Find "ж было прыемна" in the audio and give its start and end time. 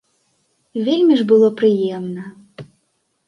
1.19-2.23